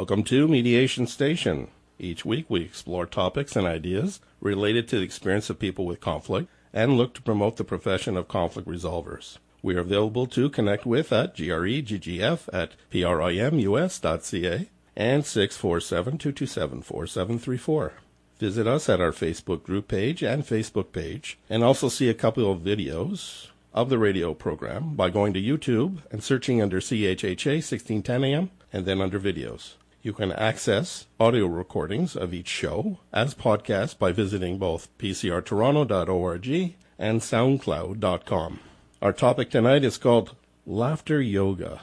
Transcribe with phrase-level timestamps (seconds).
[0.00, 1.68] Welcome to Mediation Station.
[1.98, 6.48] Each week we explore topics and ideas related to the experience of people with conflict
[6.72, 9.36] and look to promote the profession of conflict resolvers.
[9.60, 17.92] We are available to connect with at greggf at primus.ca and 647-227-4734.
[18.38, 22.50] Visit us at our Facebook group page and Facebook page and also see a couple
[22.50, 28.24] of videos of the radio program by going to YouTube and searching under CHHA 1610
[28.24, 29.74] AM and then under videos.
[30.02, 37.20] You can access audio recordings of each show as podcasts by visiting both pcrtoronto.org and
[37.20, 38.60] soundcloud.com.
[39.02, 40.34] Our topic tonight is called
[40.66, 41.82] Laughter Yoga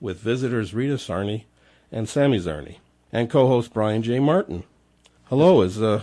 [0.00, 1.44] with visitors Rita Sarney
[1.90, 2.78] and Sammy Zarni
[3.12, 4.18] and co-host Brian J.
[4.18, 4.64] Martin.
[5.24, 6.02] Hello, is uh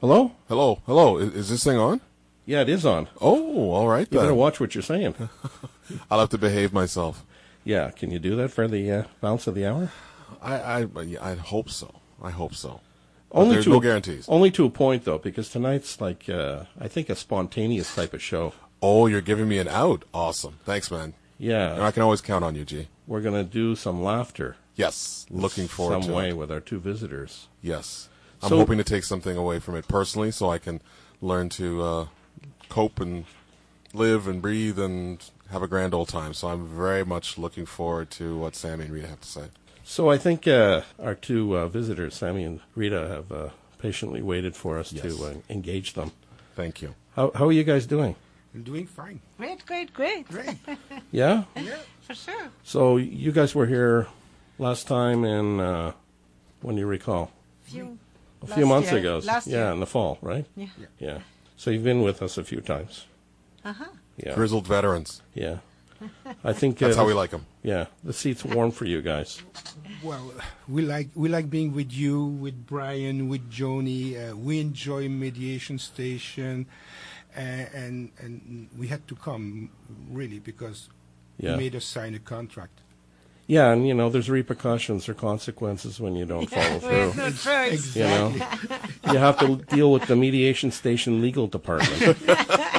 [0.00, 0.32] hello?
[0.48, 1.18] Hello, hello.
[1.18, 2.00] Is, is this thing on?
[2.44, 3.08] Yeah, it is on.
[3.20, 5.16] Oh, all right You better watch what you're saying.
[6.10, 7.24] I'll have to behave myself.
[7.64, 9.90] yeah, can you do that for the uh, balance of the hour?
[10.42, 10.86] I, I,
[11.20, 12.00] I hope so.
[12.22, 12.80] I hope so.
[13.30, 14.26] But Only to no a- guarantees.
[14.28, 18.22] Only to a point though, because tonight's like uh, I think a spontaneous type of
[18.22, 18.52] show.
[18.82, 20.04] Oh, you're giving me an out.
[20.14, 20.58] Awesome.
[20.64, 21.00] Thanks, man.
[21.00, 22.88] And Yeah, I can always count on you, G.
[23.06, 24.56] we're gonna do some laughter.
[24.74, 25.26] Yes.
[25.30, 26.36] Looking forward some way it.
[26.36, 27.48] with our two visitors.
[27.62, 28.08] Yes.
[28.42, 30.80] I'm So- hoping to take something away from it personally so I can
[31.20, 32.06] learn to uh,
[32.68, 33.24] cope and
[33.94, 35.18] live and breathe and
[35.50, 36.34] have a grand old time.
[36.34, 39.44] So I'm very much looking forward to what Sammy and Rita have to say.
[39.88, 43.48] So I think uh, our two uh, visitors, Sammy and Rita, have uh,
[43.78, 45.02] patiently waited for us Yes.
[45.04, 46.10] to uh, engage them.
[46.56, 46.94] Thank you.
[47.14, 48.16] How how are you guys doing?
[48.54, 49.20] I'm doing fine.
[49.38, 50.26] Great, great, great.
[50.28, 50.56] Great.
[51.12, 51.44] Yeah.
[51.54, 51.76] yeah.
[52.00, 52.48] For sure.
[52.64, 54.08] So you guys were here
[54.58, 55.92] last time in uh,
[56.62, 57.30] when do you recall?
[57.62, 57.98] Few,
[58.42, 59.00] A few months year.
[59.00, 59.20] ago.
[59.24, 59.72] Last yeah, year.
[59.72, 60.46] in the fall, right?
[60.56, 60.66] Yeah.
[60.98, 61.18] Yeah.
[61.56, 63.06] So you've been with us a few times.
[63.64, 63.84] Uh huh.
[64.16, 64.34] Yeah.
[64.34, 65.22] Grizzled veterans.
[65.34, 65.58] Yeah.
[66.44, 67.46] I think That's uh, how we like them.
[67.62, 69.42] Yeah, the seat's warm for you guys.
[70.02, 70.32] Well,
[70.68, 74.14] we like we like being with you, with Brian, with Joni.
[74.16, 76.66] Uh, we enjoy Mediation Station,
[77.36, 79.70] uh, and and we had to come
[80.10, 80.88] really because
[81.38, 81.52] Yeah.
[81.52, 82.80] you made us sign a contract.
[83.48, 87.14] Yeah, and you know, there's repercussions or consequences when you don't follow through.
[87.14, 87.94] No choice.
[87.94, 88.34] You know,
[89.12, 92.16] you have to deal with the mediation station legal department.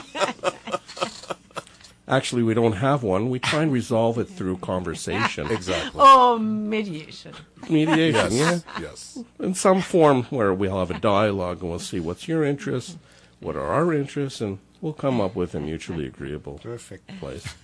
[2.09, 3.29] Actually, we don't have one.
[3.29, 5.47] We try and resolve it through conversation.
[5.51, 5.99] Exactly.
[6.01, 7.33] Oh, mediation.
[7.69, 8.63] Mediation, Yes.
[8.65, 8.81] yeah.
[8.81, 9.19] Yes.
[9.39, 12.95] In some form where we'll have a dialogue and we'll see what's your interests,
[13.41, 17.19] what are our interests, and we'll come up with a mutually agreeable Perfect.
[17.19, 17.55] place.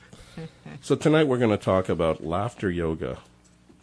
[0.82, 3.20] So tonight we're going to talk about laughter yoga.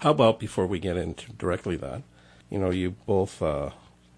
[0.01, 2.03] How about before we get into directly that,
[2.51, 3.71] you know, you both uh,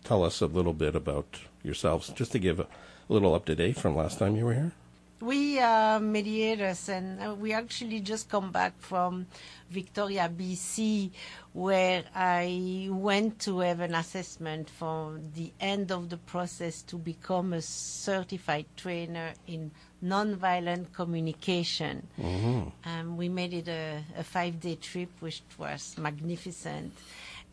[0.02, 2.66] tell us a little bit about yourselves, just to give a
[3.08, 4.72] little up to date from last time you were here.
[5.22, 9.26] We are mediators, and uh, we actually just come back from
[9.70, 11.12] Victoria, BC,
[11.52, 17.52] where I went to have an assessment for the end of the process to become
[17.52, 19.70] a certified trainer in
[20.02, 22.04] nonviolent communication.
[22.84, 26.92] Um, we made it a, a five-day trip, which was magnificent.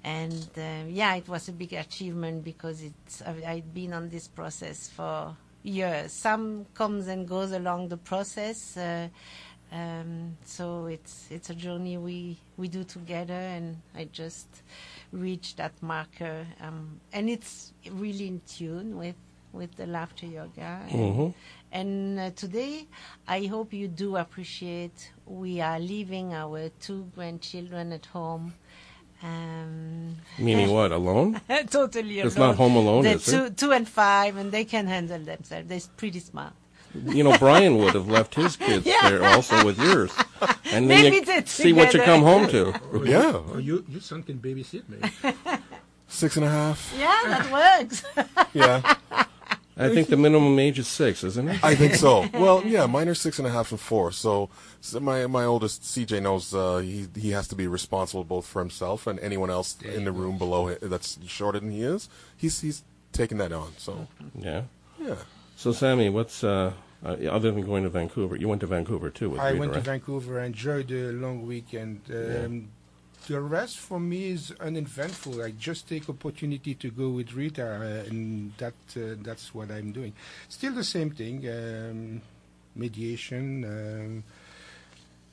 [0.03, 4.27] And uh, yeah, it was a big achievement because it's I- I'd been on this
[4.27, 6.11] process for years.
[6.11, 9.07] Some comes and goes along the process, uh,
[9.71, 13.33] um, so it's it's a journey we we do together.
[13.33, 14.47] And I just
[15.11, 19.15] reached that marker, um, and it's really in tune with
[19.53, 20.81] with the laughter yoga.
[20.89, 21.33] And,
[21.71, 22.87] and uh, today,
[23.27, 28.53] I hope you do appreciate we are leaving our two grandchildren at home.
[29.21, 30.91] Um, Meaning what?
[30.91, 31.41] Alone?
[31.69, 32.47] totally It's alone.
[32.49, 33.31] not Home Alone, They're is it?
[33.31, 35.67] two, two and five, and they can handle themselves.
[35.67, 36.53] They're pretty smart.
[37.05, 40.11] You know, Brian would have left his kids there also with yours,
[40.71, 42.73] and then Maybe you they're see what you come home to.
[43.05, 43.41] Yeah.
[43.51, 44.97] Or you, your son can babysit me.
[46.07, 46.91] Six and a half.
[46.97, 48.03] Yeah, that works.
[48.53, 48.95] Yeah.
[49.79, 51.63] I think the minimum age is six, isn't it?
[51.63, 52.27] I think so.
[52.33, 54.11] Well, yeah, mine are six and a half and four.
[54.11, 54.49] So,
[54.81, 58.59] so my my oldest CJ knows uh, he he has to be responsible both for
[58.59, 62.09] himself and anyone else in the room below him that's shorter than he is.
[62.35, 62.83] He's he's
[63.13, 63.71] taking that on.
[63.77, 64.63] So Yeah.
[65.01, 65.15] yeah,
[65.55, 66.73] So, Sammy, what's uh,
[67.05, 68.35] uh, other than going to Vancouver?
[68.35, 69.85] You went to Vancouver too with I Rita, went to right?
[69.85, 72.01] Vancouver, enjoyed the long weekend.
[72.11, 72.69] Um,
[73.27, 75.43] The rest for me is uneventful.
[75.43, 79.91] I just take opportunity to go with Rita, uh, and that uh, that's what I'm
[79.91, 80.13] doing.
[80.47, 82.21] Still the same thing, um,
[82.75, 84.23] mediation, um,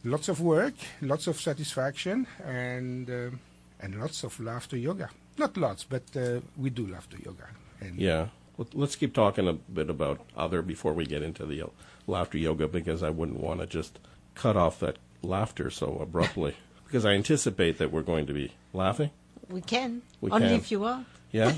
[0.04, 3.40] lots of work, lots of satisfaction, and um,
[3.80, 5.08] and lots of laughter yoga.
[5.38, 7.46] Not lots, but uh, we do laughter yoga.
[7.80, 8.28] And Yeah.
[8.56, 11.66] Well, let's keep talking a bit about other before we get into the uh,
[12.06, 13.98] laughter yoga because I wouldn't want to just
[14.34, 16.54] cut off that laughter so abruptly
[16.86, 19.10] because I anticipate that we're going to be laughing
[19.48, 20.02] We can.
[20.20, 20.56] We Only can.
[20.56, 21.06] if you want.
[21.32, 21.54] Yeah.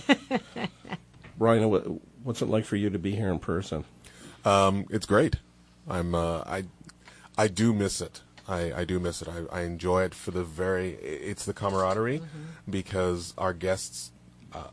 [1.38, 1.84] Brian, what,
[2.24, 3.84] what's it like for you to be here in person?
[4.44, 5.36] Um, it's great.
[5.88, 6.64] I'm uh, I
[7.36, 8.22] I do miss it.
[8.46, 9.28] I, I do miss it.
[9.28, 10.94] I, I enjoy it for the very.
[10.94, 12.22] It's the camaraderie
[12.68, 14.10] because our guests
[14.52, 14.68] uh,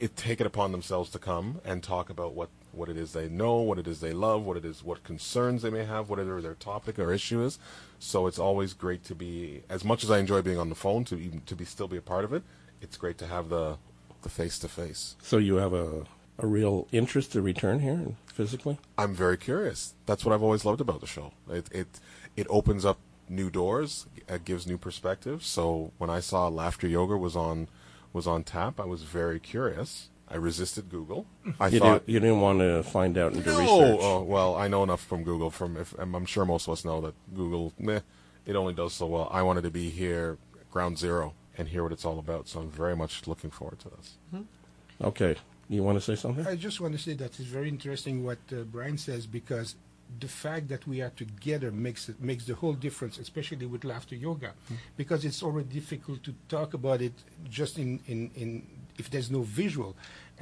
[0.00, 3.28] it take it upon themselves to come and talk about what what it is they
[3.28, 6.40] know, what it is they love, what it is, what concerns they may have, whatever
[6.40, 7.58] their topic or issue is.
[8.02, 11.04] So it's always great to be, as much as I enjoy being on the phone,
[11.04, 12.42] to even to be still be a part of it.
[12.80, 13.76] It's great to have the
[14.22, 15.14] the face to face.
[15.22, 16.04] So you have a,
[16.36, 18.78] a real interest to return here physically?
[18.98, 19.94] I'm very curious.
[20.04, 21.32] That's what I've always loved about the show.
[21.48, 22.00] It it
[22.36, 25.46] it opens up new doors, it gives new perspectives.
[25.46, 27.68] So when I saw Laughter Yoga was on
[28.12, 30.10] was on tap, I was very curious.
[30.32, 31.26] I resisted Google.
[31.60, 33.58] I You, thought didn't, you didn't want to find out and do no.
[33.60, 34.00] research.
[34.02, 35.50] Oh, well, I know enough from Google.
[35.50, 38.00] From if I'm I'm sure most of us know that Google, meh,
[38.46, 39.28] it only does so well.
[39.30, 40.38] I wanted to be here,
[40.70, 42.48] ground zero, and hear what it's all about.
[42.48, 44.16] So I'm very much looking forward to this.
[44.34, 45.04] Mm-hmm.
[45.04, 45.36] Okay.
[45.68, 46.46] You want to say something?
[46.46, 49.76] I just want to say that it's very interesting what uh, Brian says because
[50.20, 54.14] the fact that we are together makes it makes the whole difference, especially with laughter
[54.14, 54.74] yoga, mm-hmm.
[54.96, 57.12] because it's already difficult to talk about it
[57.48, 58.66] just in, in, in
[59.02, 59.92] if there's no visual,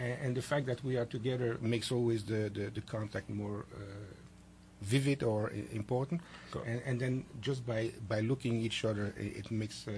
[0.04, 3.60] and, and the fact that we are together makes always the, the, the contact more
[3.74, 3.78] uh,
[4.92, 6.18] vivid or i- important,
[6.52, 7.14] Go- and, and then
[7.46, 9.78] just by by looking each other, i- it makes.
[9.88, 9.92] Uh,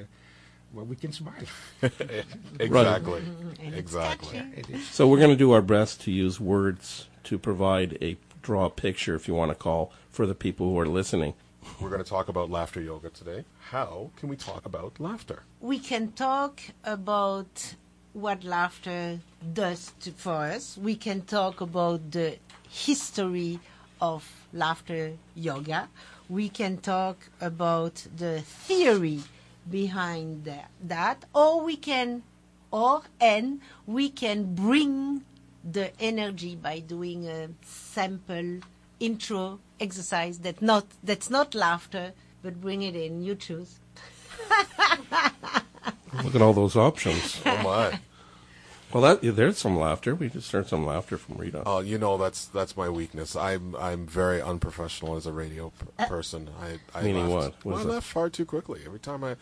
[0.74, 1.46] well, we can smile.
[2.60, 3.22] Exactly.
[3.64, 4.38] And Exactly.
[4.38, 4.60] catchy.
[4.60, 4.88] It is.
[4.88, 8.70] So we're going to do our best to use words to provide a draw a
[8.70, 11.34] picture, if you want to call, for the people who are listening.
[11.80, 13.44] We're going to talk about laughter yoga today.
[13.70, 15.38] How can we talk about laughter?
[15.60, 17.74] we can talk about
[18.12, 19.20] what laughter
[19.52, 20.76] does to, for us.
[20.76, 22.36] We can talk about the
[22.68, 23.60] history
[24.00, 25.88] of laughter yoga.
[26.28, 29.20] We can talk about the theory
[29.68, 30.50] behind
[30.82, 32.22] that, or we can
[32.70, 35.22] or and we can bring
[35.62, 38.60] the energy by doing a sample
[38.98, 42.12] intro exercise that not that's not laughter
[42.42, 43.78] but bring it in you choose
[46.24, 47.40] Look at all those options.
[47.46, 47.98] Oh my!
[48.92, 50.14] Well, that there's some laughter.
[50.14, 51.62] We just heard some laughter from Rita.
[51.64, 53.34] Oh, you know that's that's my weakness.
[53.34, 56.50] I'm I'm very unprofessional as a radio p- uh, person.
[56.60, 57.64] I, I Meaning laughed- what?
[57.64, 57.92] What Well, is I it?
[57.94, 59.36] laugh far too quickly every time I.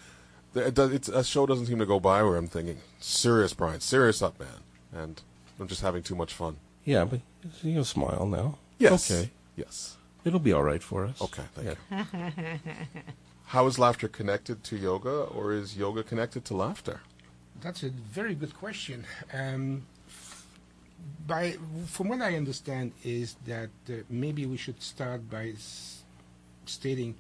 [0.53, 3.53] the- It does, it's, a show doesn't seem to go by where I'm thinking serious,
[3.53, 4.63] Brian, serious up, man,
[4.93, 5.21] and
[5.59, 6.57] I'm just having too much fun.
[6.85, 7.21] Yeah, but
[7.65, 8.59] you smile now.
[8.79, 9.11] Yes.
[9.11, 9.31] Okay.
[9.57, 9.97] Yes.
[10.25, 11.21] It'll be all right for us.
[11.21, 11.43] Okay.
[11.57, 12.05] Thank Yeah.
[12.15, 12.61] you.
[13.51, 17.01] How is laughter connected to yoga, or is yoga connected to laughter?
[17.61, 19.05] That's a very good question.
[19.35, 19.87] Um,
[21.27, 21.57] by
[21.87, 26.05] from what I understand is that uh, maybe we should start by s-
[26.67, 27.17] stating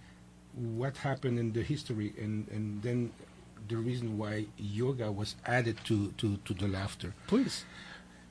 [0.54, 3.10] what happened in the history and, and then
[3.66, 7.12] the reason why yoga was added to, to, to the laughter.
[7.26, 7.64] Please.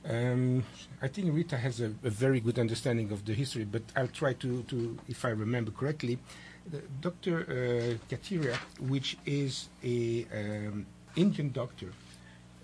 [0.10, 0.64] Um,
[1.02, 4.32] I think Rita has a, a very good understanding of the history, but I'll try
[4.36, 6.18] to, to if I remember correctly.
[7.02, 7.40] Dr.
[7.42, 10.86] Uh, Kataria, which is a um,
[11.16, 11.92] Indian doctor,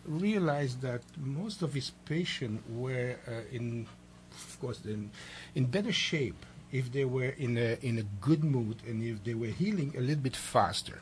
[0.05, 3.87] realized that most of his patients were uh, in,
[4.31, 5.09] of course, in,
[5.55, 9.33] in better shape if they were in a, in a good mood and if they
[9.33, 11.01] were healing a little bit faster.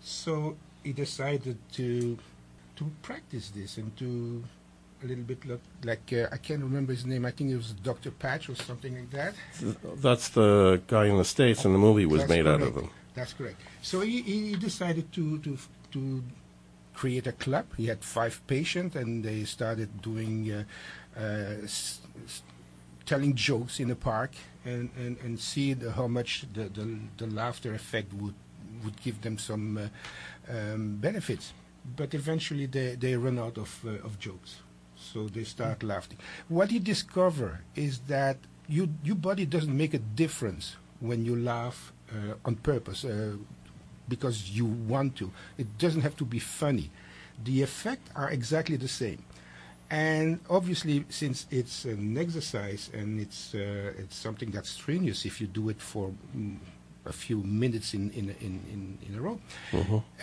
[0.00, 2.18] So he decided to
[2.76, 4.42] to practice this and to
[5.04, 7.24] a little bit look like uh, I can't remember his name.
[7.26, 8.10] I think it was Dr.
[8.10, 9.34] Patch or something like that.
[9.96, 12.90] That's the guy in the States, and the movie was That's made out of him.
[13.14, 13.60] That's correct.
[13.82, 15.58] So he, he decided to to
[15.92, 16.22] to
[16.94, 17.66] create a club.
[17.76, 20.64] He had five patients, and they started doing uh,
[21.16, 21.22] uh,
[21.64, 22.42] s- s-
[23.06, 24.32] telling jokes in the park,
[24.64, 28.34] and and and see the, how much the, the the laughter effect would
[28.84, 29.88] would give them some uh,
[30.56, 31.52] um, benefits.
[31.96, 34.56] But eventually, they they run out of uh, of jokes,
[35.14, 36.18] so they start laughing.
[36.48, 38.36] What he discovered is that
[38.68, 43.36] you your body doesn't make a difference when you laugh uh, on purpose uh,
[44.08, 45.30] because you want to.
[45.56, 46.90] It doesn't have to be funny.
[47.44, 49.22] The effects are exactly the same.
[49.90, 55.46] And obviously, since it's an exercise and it's uh, it's something that's strenuous if you
[55.46, 56.56] do it for mm,
[57.06, 59.38] a few minutes in in in, in, in a row,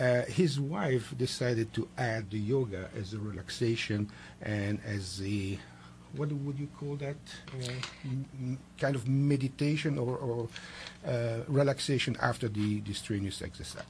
[0.00, 4.10] uh, his wife decided to add the yoga as a relaxation
[4.42, 5.58] and as a
[6.16, 7.16] what would you call that?
[7.54, 7.72] Uh,
[8.04, 10.48] m- m- kind of meditation or, or
[11.06, 13.82] uh, relaxation after the, the strenuous exercise.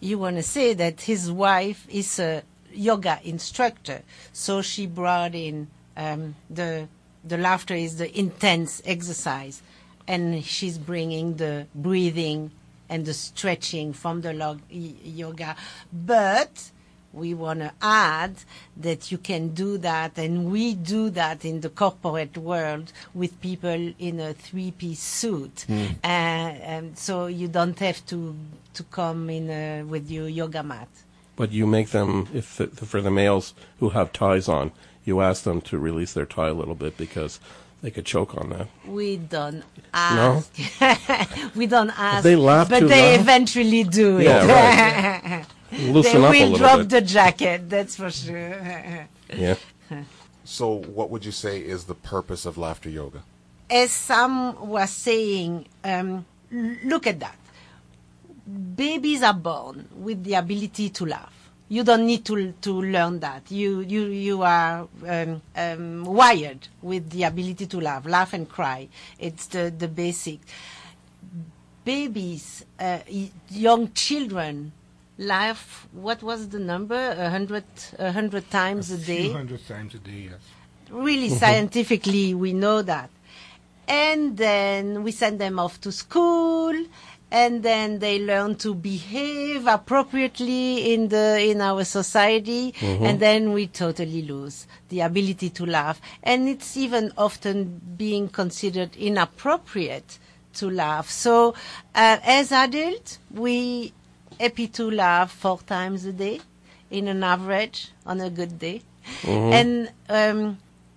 [0.00, 5.66] you want to say that his wife is a yoga instructor, so she brought in
[5.96, 6.88] um, the
[7.26, 9.62] the laughter is the intense exercise,
[10.06, 12.50] and she's bringing the breathing
[12.88, 15.56] and the stretching from the log- yoga.
[15.92, 16.70] But
[17.12, 18.34] we want to add
[18.76, 23.92] that you can do that, and we do that in the corporate world with people
[23.98, 28.34] in a three-piece suit, uh, and so you don't have to
[28.74, 30.88] to come in uh, with your yoga mat.
[31.36, 34.72] But you make them, if for the males who have ties on,
[35.04, 37.38] you ask them to release their tie a little bit because
[37.84, 38.68] they could choke on that.
[38.88, 39.62] We don't
[39.92, 40.50] ask.
[40.80, 40.96] No?
[41.54, 42.24] we don't ask.
[42.24, 43.20] they laugh but too they loud?
[43.20, 44.24] eventually do it.
[44.24, 46.88] Yeah, Loosen they up a will little drop bit.
[46.88, 47.68] the jacket.
[47.68, 49.06] That's for sure.
[49.36, 49.56] yeah.
[50.44, 53.22] So, what would you say is the purpose of laughter yoga?
[53.68, 56.24] As some were saying, um,
[56.84, 57.36] look at that.
[58.76, 61.33] Babies are born with the ability to laugh.
[61.68, 63.50] You don't need to to learn that.
[63.50, 68.88] You you you are um, um, wired with the ability to laugh, laugh and cry.
[69.18, 70.40] It's the the basic.
[71.84, 73.00] Babies, uh,
[73.50, 74.72] young children,
[75.18, 75.86] laugh.
[75.92, 76.94] What was the number?
[77.18, 77.64] A hundred
[77.98, 80.40] a hundred times a day few hundred times a day, yes.
[80.90, 83.10] really scientifically we know that
[83.88, 86.74] and then we send them off to school
[87.34, 93.66] and then they learn to behave appropriately in the in our society and then we
[93.66, 100.18] totally lose the ability to laugh and it's even often being considered inappropriate
[100.52, 101.52] to laugh so
[101.96, 103.92] uh, as adults we
[104.38, 106.40] happy to laugh four times a day
[106.92, 108.80] in an average on a good day
[109.24, 110.56] and um,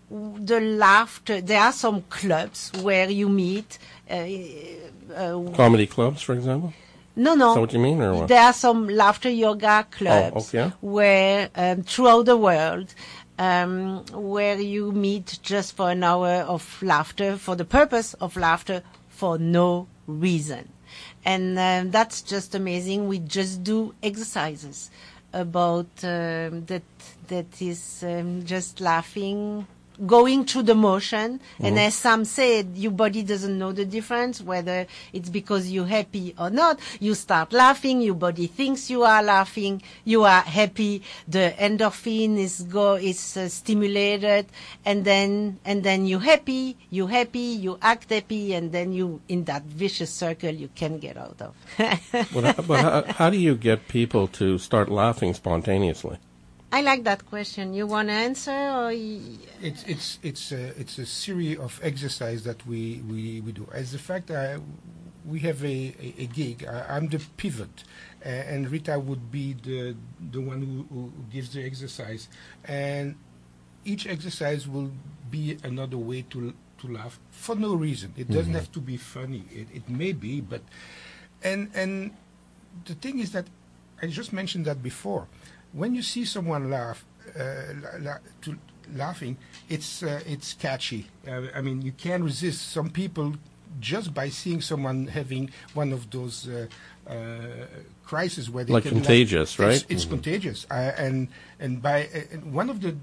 [0.09, 1.41] the laughter.
[1.41, 3.77] There are some clubs where you meet.
[4.09, 4.25] Uh,
[5.15, 6.73] uh, Comedy clubs, for example.
[7.15, 7.49] no, no.
[7.49, 8.27] Is that what you mean, or what?
[8.27, 10.71] There are some laughter yoga clubs okay.
[10.81, 12.93] where um, throughout the world.
[13.39, 18.81] Um, where you meet just for an hour of laughter for the purpose of laughter
[19.09, 20.69] for no reason.
[21.23, 23.07] And um, that's just amazing.
[23.07, 24.89] We just do exercises
[25.33, 26.83] about um, that
[27.27, 29.67] that is um, just laughing
[30.05, 34.85] going through the motion and as sam said your body doesn't know the difference whether
[35.13, 36.79] it's because you're happy or not.
[36.99, 41.01] You start laughing your body thinks you are laughing you are happy.
[41.27, 44.45] The endorphin is go is uh, stimulated
[44.85, 49.45] and then and then you're happy you happy you act happy and then you in
[49.45, 51.55] that vicious circle you can get out of.
[51.77, 56.17] But, how- but how, how do you get people to start laughing spontaneously?
[56.71, 59.21] I like that question you want to answer or y-
[59.61, 63.67] It's it's it's a it's a series of exercise that we, we, we do.
[63.73, 64.57] As a fact, I,
[65.25, 66.63] we have a, a, a gig.
[66.65, 67.83] I, I'm the pivot,
[68.23, 69.95] uh, and Rita would be the
[70.31, 72.27] the one who, who gives the exercise,
[72.65, 73.15] and
[73.85, 74.91] each exercise will
[75.31, 78.13] be another way to to laugh for no reason.
[78.17, 79.43] It doesn't have to be funny.
[79.51, 80.61] It, it may be, but
[81.43, 82.11] and and
[82.85, 83.47] the thing is that
[84.03, 85.25] I just mentioned that before.
[85.73, 87.05] When you see someone laugh,
[87.37, 87.43] uh,
[87.83, 88.57] la- la- to,
[88.95, 89.37] laughing,
[89.69, 91.07] it's uh, it's catchy.
[91.27, 92.71] Uh, I mean, you can't resist.
[92.71, 93.33] Some people
[93.79, 96.67] just by seeing someone having one of those uh,
[97.07, 97.13] uh,
[98.05, 99.85] crises where they Like can laugh- contagious, It's- right?
[99.91, 101.27] It's, contagious, uh, and
[101.59, 102.95] and by uh, and one of the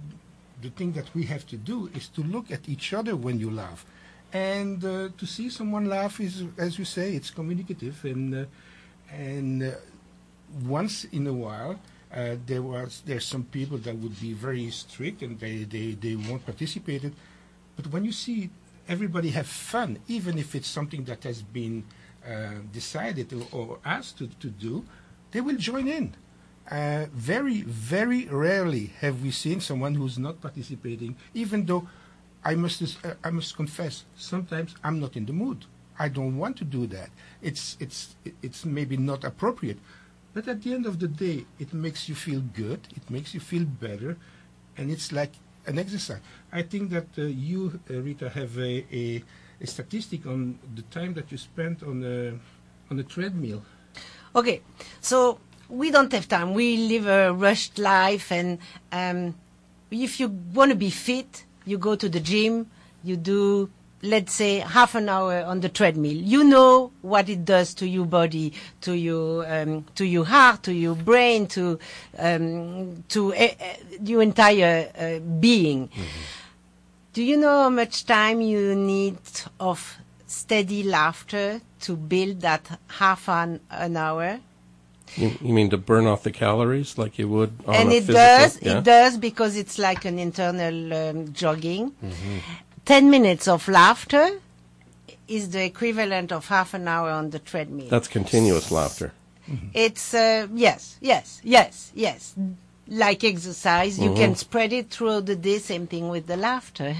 [0.62, 3.50] the thing that we have to do is to look at each other when you
[3.50, 3.84] laugh,
[4.32, 8.44] and uh, to see someone laugh is, as you say, it's communicative, and uh,
[9.12, 9.70] and uh,
[10.66, 11.78] once in a while.
[12.14, 16.14] Uh, there was there's some people that would be very strict and they, they, they
[16.14, 17.12] won't participate it.
[17.74, 18.50] But when you see
[18.88, 21.82] everybody have fun, even if it's something that has been
[22.24, 24.84] uh, decided or, or asked to, to do,
[25.32, 26.14] they will join in.
[26.70, 31.88] Uh, very, very rarely have we seen someone who's not participating, even though
[32.44, 35.66] I must, uh, I must confess, sometimes I'm not in the mood.
[35.98, 37.10] I don't want to do that.
[37.42, 39.78] It's, it's, it's maybe not appropriate.
[40.34, 43.40] But at the end of the day, it makes you feel good, it makes you
[43.40, 44.18] feel better,
[44.76, 45.32] and it's like
[45.66, 46.20] an exercise.
[46.52, 49.22] I think that uh, you, uh, Rita, have a, a,
[49.60, 52.34] a statistic on the time that you spent on a,
[52.90, 53.62] on a treadmill.
[54.34, 54.62] Okay,
[55.00, 55.38] so
[55.68, 56.52] we don't have time.
[56.52, 58.58] We live a rushed life, and
[58.90, 59.36] um,
[59.92, 62.68] if you want to be fit, you go to the gym.
[63.04, 63.70] You do,
[64.04, 66.12] let's say, half an hour on the treadmill.
[66.12, 70.72] You know what it does to your body, to your um, to your heart, to
[70.72, 71.78] your brain, to
[72.18, 73.48] um, to uh,
[74.02, 75.88] your entire uh, being.
[77.12, 79.18] Do you know how much time you need
[79.58, 84.40] of steady laughter to build that half an, an hour?
[85.16, 88.04] You, you mean to burn off the calories like you would on and a it
[88.04, 88.14] physical?
[88.14, 88.78] does yeah?
[88.78, 92.38] it does because it's like an internal um, jogging Mm-hmm.
[92.84, 94.40] 10 minutes of laughter
[95.26, 99.12] is the equivalent of half an hour on the treadmill That's continuous laughter.
[99.74, 102.34] it's uh, yes yes yes yes
[102.88, 105.58] like exercise, you can spread it throughout the day.
[105.58, 106.94] Same thing with the laughter.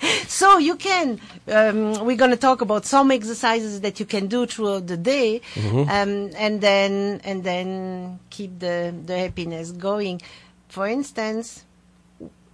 [0.28, 1.20] so you can.
[1.48, 5.40] Um, we're going to talk about some exercises that you can do throughout the day,
[5.56, 10.20] um, and then and then keep the the happiness going.
[10.68, 11.64] For instance,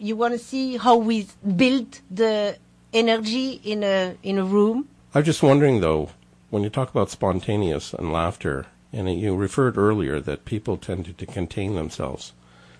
[0.00, 2.56] you want to see how we build the
[2.92, 4.88] energy in a in a room.
[5.14, 6.10] I'm just wondering, though,
[6.50, 11.12] when you talk about spontaneous and laughter, and you referred earlier that people tend to,
[11.12, 12.32] to contain themselves,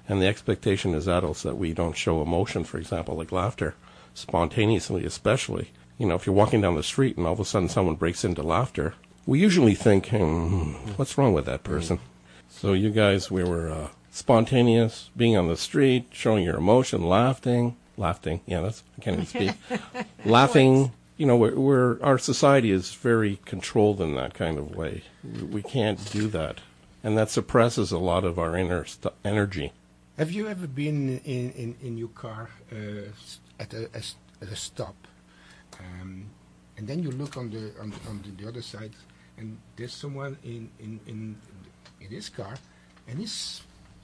[0.09, 3.75] and the expectation as adults that we don't show emotion, for example, like laughter,
[4.15, 5.71] spontaneously, especially.
[5.99, 8.25] You know, if you're walking down the street and all of a sudden someone breaks
[8.25, 8.95] into laughter,
[9.27, 12.01] we usually think, hmm, what's wrong with that person?
[12.49, 17.77] So you guys, we were uh, spontaneous, being on the street, showing your emotion, laughing,
[17.97, 18.41] laughing.
[18.47, 19.53] Yeah, that's I can't even speak.
[20.25, 20.93] laughing.
[21.17, 25.03] You know, we're, we're our society is very controlled in that kind of way.
[25.23, 26.61] We, we can't do that,
[27.05, 29.73] and that suppresses a lot of our inner st- energy.
[30.19, 32.77] Have you ever been in, in, in your car uh,
[33.13, 34.95] s- at, a, a s- at a stop,
[35.79, 36.27] um,
[36.79, 38.93] and then you look on the on, on the, the other side,
[39.37, 41.37] and there's someone in in, in
[42.01, 42.55] in his car,
[43.09, 43.61] and he's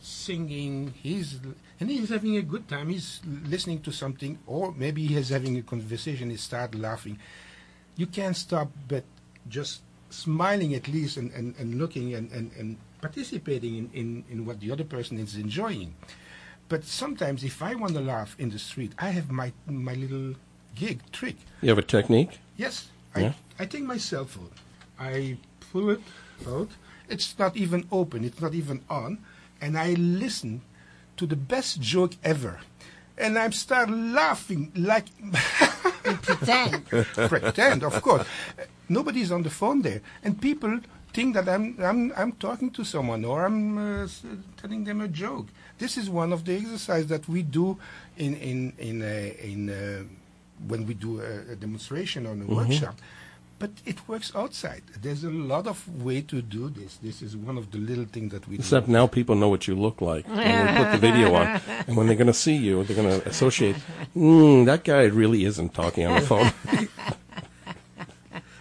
[0.07, 1.41] singing, he's
[1.81, 2.89] and he's having a good time.
[2.89, 6.31] He's listening to something, or maybe he's having a conversation.
[6.31, 7.19] He start laughing.
[7.97, 9.05] You can't stop, but
[9.49, 14.47] just smiling at least and, and, and looking and, and, and participating in, in, in
[14.47, 15.95] what the other person is enjoying.
[16.69, 20.35] But sometimes, if I want to laugh in the street, I have my my little
[20.75, 21.37] gig trick.
[21.63, 22.39] You have a technique.
[22.57, 23.33] Yes, I, Yeah.
[23.59, 24.51] I take my cell phone,
[24.99, 25.39] I
[25.73, 26.01] pull it
[26.47, 26.71] out.
[27.09, 29.19] It's not even open, it's not even on,
[29.61, 30.63] and I listen
[31.17, 32.61] to the best joke ever.
[33.19, 35.07] And I start laughing like
[36.23, 36.87] Pretend.
[37.15, 38.27] pretend, of course.
[38.89, 40.81] Nobody's on the phone there, and people
[41.13, 44.09] think that I'm I'm I'm talking to someone or I'm uh,
[44.57, 45.47] telling them a joke.
[45.79, 47.79] This is one of the exercises that we do
[48.17, 49.07] in in in uh,
[49.43, 50.05] in uh,
[50.69, 52.95] when we do a, a demonstration or a workshop.
[53.59, 54.83] But it works outside.
[55.01, 56.97] There's a lot of way to do this.
[57.03, 58.93] This is one of the little things that we Except do.
[58.93, 60.27] now people know what you look like.
[60.29, 61.61] And we put the video on.
[61.87, 63.77] And when they're going to see you, they're going to associate,
[64.15, 66.51] mm, that guy really isn't talking on the phone.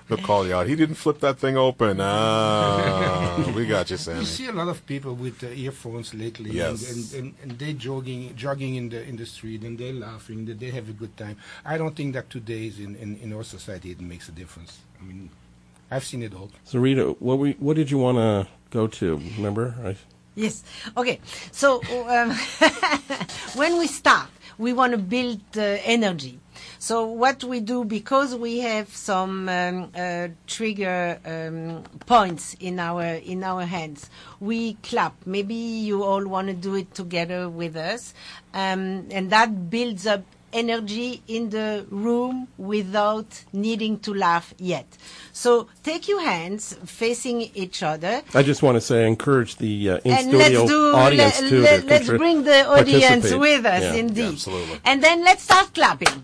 [0.08, 0.68] They'll call you out.
[0.68, 2.00] He didn't flip that thing open.
[2.00, 4.20] Ah, we got you, Sammy.
[4.20, 6.92] You see a lot of people with uh, earphones lately, Yes.
[6.92, 10.46] and, and, and, and they jogging, jogging in the in the street, and they're laughing,
[10.46, 11.38] that they have a good time.
[11.66, 14.80] I don't think that today is in, in, in our society it makes a difference.
[15.02, 15.30] I mean,
[15.90, 16.52] I've seen it all.
[16.66, 19.18] So Rita, what we, what did you want to go to?
[19.38, 19.76] Remember?
[19.84, 19.96] I,
[20.38, 20.64] Yes.
[20.98, 21.20] Okay.
[21.54, 22.32] So um,
[23.56, 26.40] when we start, we want to build energy.
[26.80, 33.04] So what we do because we have some um, uh, trigger um, points in our
[33.04, 35.16] in our hands, we clap.
[35.26, 38.14] Maybe you all want to do it together with us,
[38.54, 40.24] um, and that builds up
[40.56, 44.88] energy in the room without needing to laugh yet.
[45.34, 49.74] So take your hands facing each other I just want to say I encourage the
[49.92, 52.60] uh, in and let's studio do audience let, too let, to let's contri- bring the
[52.78, 53.94] audience with us Yeah.
[54.04, 54.80] indeed absolutely.
[54.86, 56.16] and then let's start clapping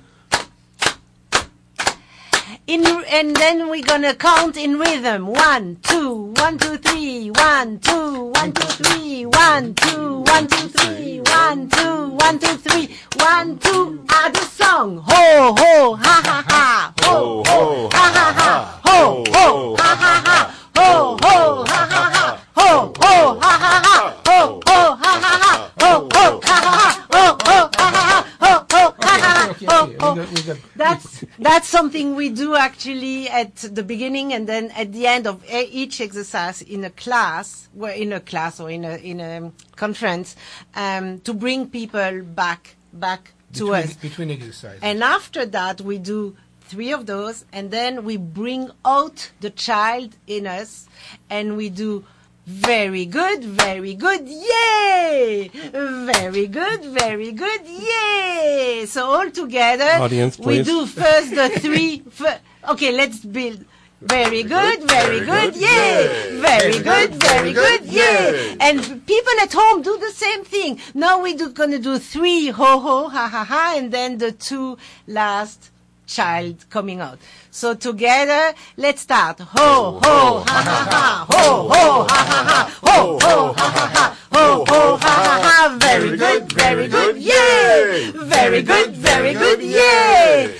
[2.68, 5.28] in and then we're gonna count in rhythm.
[5.28, 11.20] One two one two three one two one two three one two one two three
[11.22, 14.04] one two one two three one two.
[14.10, 14.98] Ah, Add a song.
[15.08, 16.94] Ho ho ha ha ha.
[17.02, 18.82] Ho ho ha ha ha.
[18.86, 20.38] ho ho ha ha ha.
[20.78, 22.28] Ho ho ha ha ha.
[22.56, 26.94] Ho ho ha ha ha ho ho ha ha ha ho ho ha ha ha
[27.12, 32.30] ho ho ha ha ha ho ho we got- we got- that's that's something we
[32.30, 36.90] do actually at the beginning and then at the end of each exercise in a
[36.90, 40.36] class, well, in a class or in a in a conference,
[40.76, 43.94] um, to bring people back back to between, us.
[43.96, 44.80] between exercises.
[44.82, 50.16] And after that, we do three of those, and then we bring out the child
[50.28, 50.88] in us,
[51.30, 52.06] and we do
[52.46, 55.50] very good, very good, yay!
[55.72, 58.86] Very good, very good, yay!
[58.88, 62.00] So all together, Audience, we do first the three.
[62.10, 63.66] Fir- okay, let's build.
[64.02, 66.40] Very good, very good, yay!
[66.42, 68.58] Very good, very good, yay!
[68.60, 70.80] And people at home do the same thing.
[70.96, 75.71] Now we're gonna do three ho ho ha ha ha, and then the two last
[76.12, 77.20] child coming out.
[77.50, 79.40] So together, let's start.
[79.40, 84.06] Ho ho ha ha ha, ho ho ha ha ha, ho ho ha ha ha,
[84.34, 85.78] ho ho ha ha ha.
[85.80, 88.12] Very good, very good, yay!
[88.14, 90.56] Very good, very good, yay!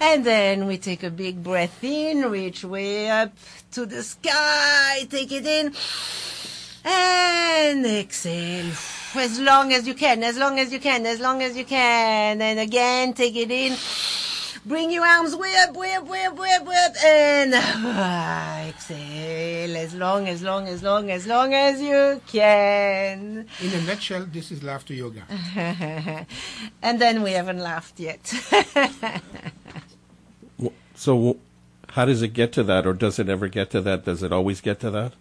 [0.00, 3.32] And then we take a big breath in, reach way up
[3.72, 5.74] to the sky, take it in.
[6.84, 8.72] And exhale.
[9.14, 12.40] As long as you can, as long as you can, as long as you can.
[12.40, 13.76] And again, take it in.
[14.66, 16.92] Bring your arms way up, way up, way up, way up, way up.
[17.02, 19.76] And ah, exhale.
[19.76, 23.46] As long, as long, as long, as long as you can.
[23.60, 25.22] In a nutshell, this is laughter yoga.
[26.82, 28.32] and then we haven't laughed yet.
[31.00, 31.38] So,
[31.88, 34.04] how does it get to that, or does it ever get to that?
[34.04, 35.14] Does it always get to that?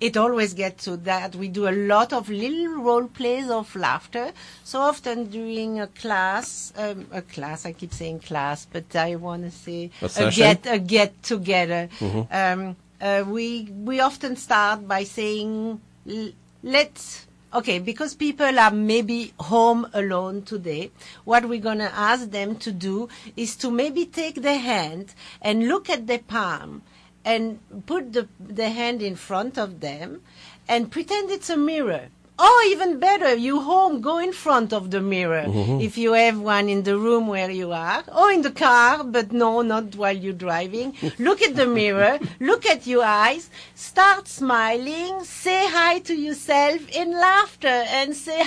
[0.00, 1.34] It always gets to that.
[1.34, 4.32] We do a lot of little role plays of laughter.
[4.64, 9.42] So often during a class, um, a class, I keep saying class, but I want
[9.44, 11.88] to say A a get a get together.
[12.30, 17.26] Um, uh, we we often start by saying, l- let's.
[17.54, 20.90] Okay, because people are maybe home alone today,
[21.24, 25.66] what we're going to ask them to do is to maybe take their hand and
[25.68, 26.82] look at their palm
[27.26, 30.22] and put the, the hand in front of them
[30.68, 32.06] and pretend it's a mirror.
[32.38, 35.80] Or even better, you home, go in front of the mirror mm-hmm.
[35.80, 39.32] if you have one in the room where you are, or in the car, but
[39.32, 40.94] no, not while you're driving.
[41.18, 47.12] look at the mirror, look at your eyes, start smiling, say hi to yourself in
[47.12, 48.44] laughter, and say,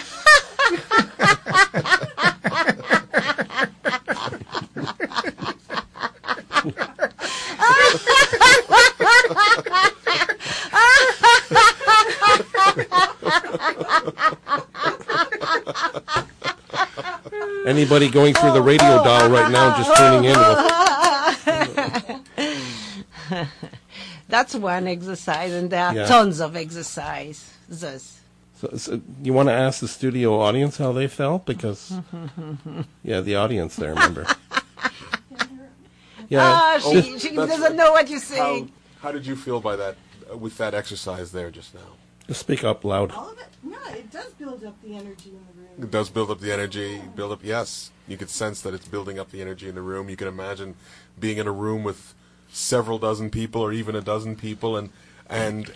[17.65, 20.37] Anybody going through the radio dial right now, just tuning in?
[23.29, 23.47] Will,
[24.27, 26.05] That's one exercise, and there are Yeah.
[26.05, 27.45] tons of exercises.
[27.71, 31.93] so, so you want to ask the studio audience how they felt because,
[33.03, 33.89] yeah, the audience there.
[33.93, 34.25] Remember?
[36.29, 36.41] Yeah.
[36.43, 37.75] Ah, Oh, she, she doesn't right.
[37.75, 38.71] know what you're How, saying.
[39.01, 39.95] how did you feel by that,
[40.31, 41.81] uh, with that exercise there just now?
[42.27, 43.11] Just speak up loud.
[43.11, 43.47] All of it?
[43.63, 45.83] No, it does build up the energy in the room.
[45.83, 47.91] It does build up the energy, build up, yes.
[48.07, 50.09] You could sense that it's building up the energy in the room.
[50.09, 50.75] You can imagine
[51.19, 52.13] being in a room with
[52.51, 54.89] several dozen people or even a dozen people and,
[55.29, 55.71] and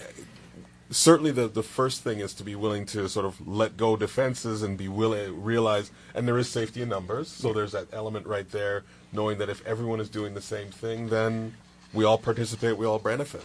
[0.90, 4.64] certainly the, the first thing is to be willing to sort of let go defenses
[4.64, 8.50] and be willing, realize, and there is safety in numbers, so there's that element right
[8.52, 11.54] there, knowing that if everyone is doing the same thing, then
[11.94, 13.44] we all participate, we all benefit.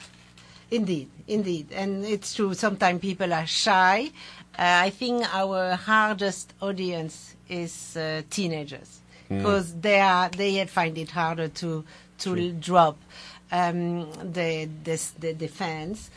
[0.70, 2.52] Indeed, indeed, and it's true.
[2.52, 4.10] Sometimes people are shy.
[4.58, 11.10] Uh, I think our hardest audience is uh, teenagers because they are they find it
[11.10, 11.84] harder to
[12.18, 12.98] to drop
[13.52, 16.10] um, the, the the defense.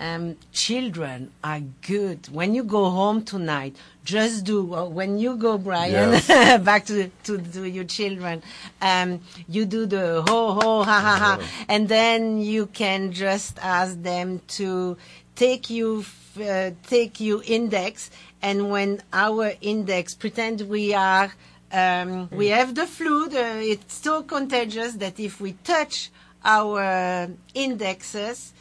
[0.00, 2.26] Um, children are good.
[2.32, 6.26] When you go home tonight, just do uh, when you go, Brian, Yes.
[6.64, 8.42] back to, to to your children.
[8.80, 14.00] Um, you do the ho ho ha ha ha, and then you can just ask
[14.02, 14.96] them to
[15.36, 18.10] take you f- uh, take you index,
[18.40, 21.30] and when our index pretend we are.
[21.72, 23.28] Um, we have the flu.
[23.28, 26.10] The, it's so contagious that if we touch
[26.42, 28.52] our indexes,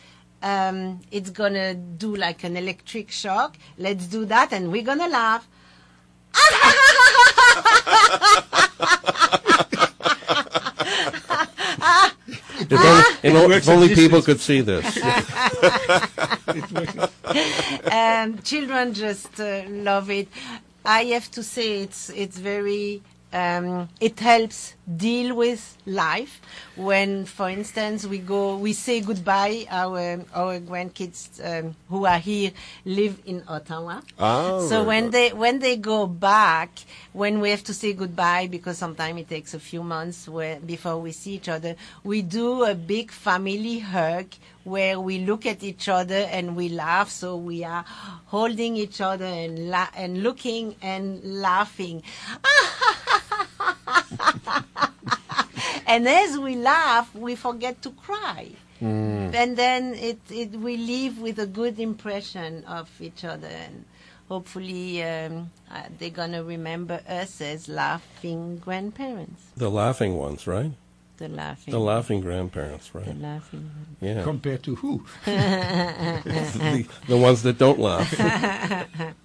[0.41, 3.58] um, it's gonna do like an electric shock.
[3.78, 5.47] Let's do that, and we're gonna laugh.
[13.21, 14.97] If only, if only people could see this.
[17.91, 20.28] um, children just uh, love it.
[20.86, 26.42] I have to say it's it's very um, it helps deal with life
[26.76, 29.65] when, for instance, we go we say goodbye.
[29.70, 32.52] Our our grandkids um, who are here
[32.86, 34.02] live in Ottawa.
[34.18, 36.72] Ah, so when they when they go back,
[37.13, 40.98] when we have to say goodbye because sometimes it takes a few months where, before
[40.98, 44.26] we see each other, we do a big family hug
[44.69, 47.10] where we look at each other and we laugh.
[47.10, 47.84] So we are
[48.27, 52.03] holding each other and la- and looking and laughing.
[55.88, 58.49] and as we laugh, we forget to cry.
[58.82, 63.84] And then it, it we leave with a good impression of each other, and
[64.29, 69.43] hopefully um, uh, they're gonna remember us as laughing grandparents.
[69.58, 70.71] The laughing ones, right?
[71.19, 73.21] The laughing, The laughing grandparents, the right?
[73.21, 73.69] laughing.
[73.99, 74.23] Yeah.
[74.23, 75.03] Compared to who?
[75.25, 78.10] the, the ones that don't laugh.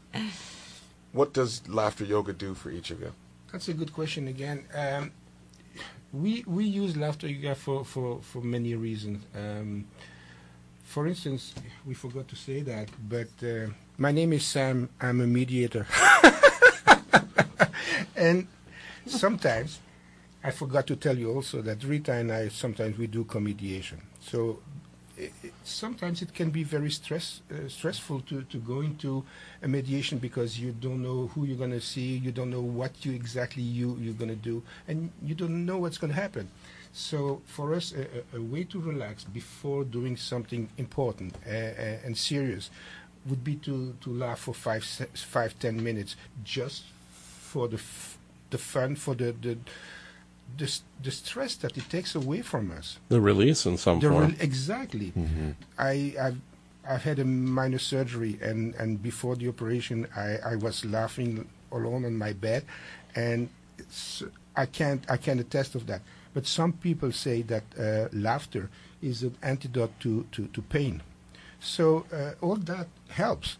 [1.12, 3.12] What does laughter yoga do for each of you?
[3.52, 4.64] That's a good question again.
[4.74, 5.12] Um,
[6.12, 9.22] we we use laughter yoga for, for, for many reasons.
[9.32, 9.86] Um,
[10.82, 11.54] for instance,
[11.86, 14.88] we forgot to say that, but uh, my name is Sam.
[15.00, 15.86] I'm a mediator,
[18.16, 18.48] and
[19.06, 19.78] sometimes
[20.46, 24.00] I forgot to tell you also that Rita and I sometimes we do co-mediation.
[24.20, 24.60] So
[25.18, 29.24] i i sometimes it can be very stress uh, stressful to, to go into
[29.62, 32.92] a mediation because you don't know who you're going to see, you don't know what
[33.06, 36.50] you exactly you you're going to do, and you don't know what's going to happen.
[36.92, 42.16] So for us, a, a, way to relax before doing something important uh, uh, and
[42.16, 42.70] serious
[43.26, 46.84] would be to, to laugh for five, five, ten minutes just
[47.40, 47.80] for the,
[48.50, 49.58] the fun, for the, the,
[50.56, 52.98] the, the stress that it takes away from us.
[53.08, 54.26] The release in some The form.
[54.28, 55.12] real- exactly.
[55.78, 56.40] I, I've,
[56.88, 62.04] I've had a minor surgery, and, and before the operation, I, I was laughing alone
[62.04, 62.64] on my bed,
[63.14, 64.22] and it's,
[64.56, 66.02] I can't I can't attest of that.
[66.34, 68.70] But some people say that uh, laughter
[69.02, 71.02] is an antidote to, to, to pain.
[71.60, 73.56] So uh, all that helps.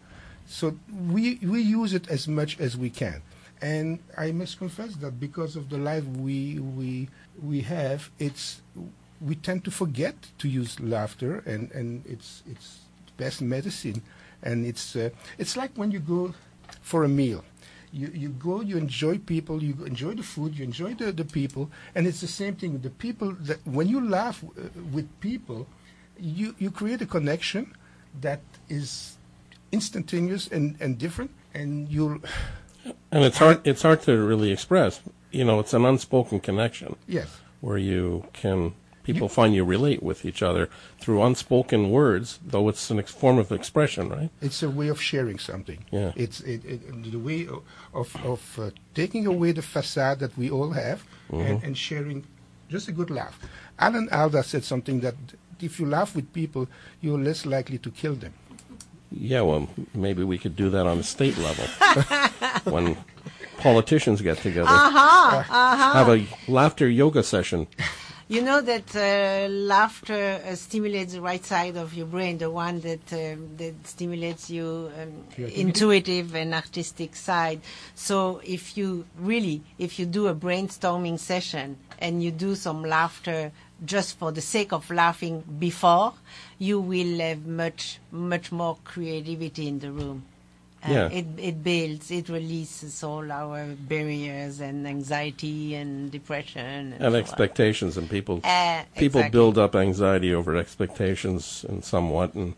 [0.47, 0.77] So
[1.09, 3.21] we we use it as much as we can.
[3.61, 7.09] And I must confess that because of the life we we
[7.41, 8.61] we have, it's
[9.21, 12.79] we tend to forget to use laughter, and, and it's it's
[13.17, 14.01] best medicine.
[14.43, 16.33] And it's uh, it's like when you go
[16.81, 17.43] for a meal.
[17.93, 21.71] You, you go, you enjoy people, you enjoy the food, you enjoy the, the people,
[21.95, 22.79] and it's the same thing.
[22.79, 25.65] The people that when you laugh uh, with people,
[26.19, 27.73] you, you create a connection
[28.19, 29.15] that is
[29.71, 32.19] instantaneous and, and different, and you'll
[33.11, 33.65] And it's hard.
[33.65, 35.01] It's hard to really express.
[35.31, 37.39] You know, it's an unspoken connection yes.
[37.61, 40.67] where you can people find you relate with each other
[40.99, 44.29] through unspoken words, though it's an ex- form of expression, right?
[44.41, 45.85] It's a way of sharing something.
[45.91, 46.11] Yeah.
[46.15, 47.47] It's it, it, the way
[47.93, 52.25] of of uh, taking away the facade that we all have and, and sharing
[52.69, 53.39] just a good laugh.
[53.77, 55.15] Alan Alda said something that
[55.61, 56.67] if you laugh with people,
[57.01, 58.33] you're less likely to kill them.
[59.17, 61.65] Yeah, well, maybe we could do that on a state level
[62.65, 62.97] when
[63.57, 64.67] politicians get together.
[64.67, 67.67] Have a laughter yoga session.
[68.27, 72.79] You know that uh, laughter uh, stimulates the right side of your brain, the one
[72.79, 77.61] that uh, that stimulates your um, intuitive and artistic side.
[77.93, 83.51] So if you really, if you do a brainstorming session and you do some laughter
[83.85, 86.15] just for the sake of laughing before,
[86.59, 90.23] you will have much much more creativity in the room.
[90.83, 91.09] Uh, Yeah.
[91.19, 97.07] It it builds, it releases all our barriers and anxiety and depression and, and so
[97.07, 97.15] on.
[97.15, 99.31] expectations and people Uh, people exactly.
[99.37, 102.53] build up anxiety over expectations and somewhat and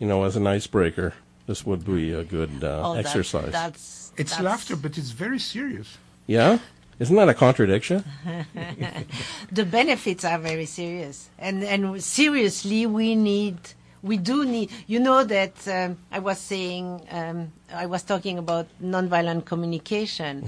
[0.00, 1.12] you know as an icebreaker
[1.46, 5.10] this would be a good uh, Oh, that- exercise that's It's that's- laughter, but it's
[5.10, 5.98] very serious.
[6.26, 6.58] yeah
[6.98, 8.04] isn't that a contradiction
[9.52, 13.58] The benefits are very serious, and and seriously, we need.
[14.02, 18.66] We do need, you know, that um, I was saying, um, I was talking about
[18.82, 20.42] nonviolent communication.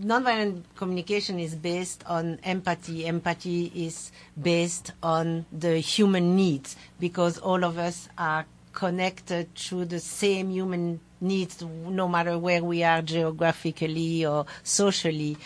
[0.00, 3.04] Nonviolent communication is based on empathy.
[3.04, 10.00] Empathy is based on the human needs because all of us are connected through the
[10.00, 15.38] same human needs, no matter where we are geographically or socially.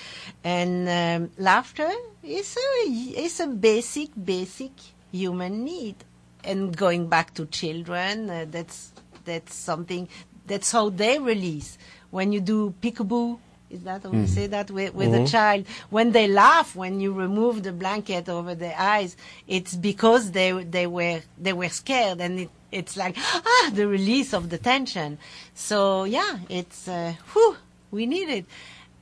[0.43, 1.91] And um, laughter
[2.23, 4.73] is a, is a basic, basic
[5.13, 5.97] human need.
[6.43, 8.93] And going back to children, uh, that's
[9.25, 10.09] that's something.
[10.47, 11.77] That's how they release.
[12.11, 13.39] When you do peekaboo,
[13.71, 15.67] is that how you say that with, with a child?
[15.91, 19.17] When they laugh, when you remove the blanket over their eyes,
[19.49, 24.33] it's because they they were they were scared, and it, it's like ah the release
[24.33, 25.19] of the tension.
[25.55, 27.57] So yeah, it's uh, whew,
[27.91, 28.47] we need it.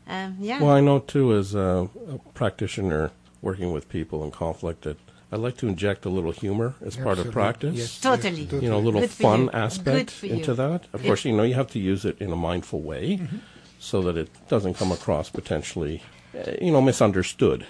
[0.07, 0.61] Um, yeah.
[0.61, 4.99] well i know too as a, a practitioner working with people in conflict that
[5.33, 8.43] i like to inject a little humor as part of practice Yes, Totally.
[8.43, 9.51] yes, you know, a little fun you.
[9.53, 10.85] Aspect into that.
[10.93, 13.37] Of course, you know, you have to use it in a mindful way Mm-hmm.
[13.85, 16.03] So that it doesn't come across potentially,
[16.35, 17.67] uh, you know, misunderstood.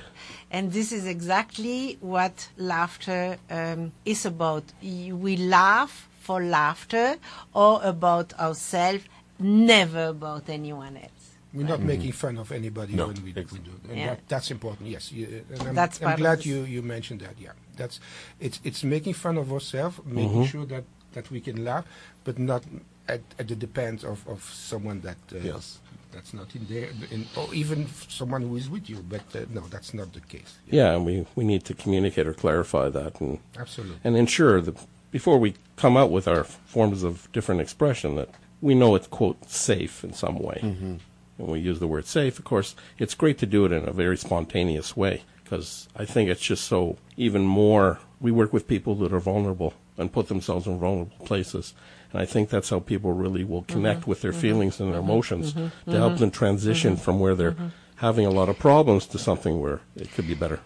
[0.51, 4.63] And this is exactly what laughter um, is about.
[4.81, 7.17] We laugh for laughter
[7.53, 9.05] or about ourselves,
[9.41, 11.11] never about anyone else.
[11.53, 13.91] We're not making fun of anybody No, when we, we do it.
[13.91, 14.07] And Yeah.
[14.11, 15.11] that, that's important, yes.
[15.13, 17.53] You, and I'm, That's I'm glad you, you mentioned that, yeah.
[17.77, 18.01] That's,
[18.41, 21.85] it's, it's making fun of ourselves, making sure that, that we can laugh,
[22.25, 22.63] but not
[23.09, 25.79] at, at the depense of, of someone that uh, Yes.
[26.15, 29.05] That's not in there, in, or even someone who is with you.
[29.09, 30.59] But uh, no, that's not the case.
[30.67, 33.97] Yeah, and we, we need to communicate or clarify that and, Absolutely.
[34.05, 34.77] and ensure that
[35.11, 39.51] before we come out with our forms of different expression that we know it's, quote,
[39.51, 40.61] safe in some way.
[40.63, 40.95] Mm-hmm.
[41.37, 43.93] When we use the word safe, of course, it's great to do it in a
[43.93, 47.99] very spontaneous way because I think it's just so even more.
[48.21, 51.75] We work with people that are vulnerable and put themselves in vulnerable places.
[52.15, 53.73] And I think that's how people really will mm-hmm.
[53.73, 54.41] connect with their mm-hmm.
[54.41, 55.11] feelings and their mm-hmm.
[55.11, 57.57] emotions to help them transition from where they're
[57.97, 60.61] having a lot of problems to something where it could be better.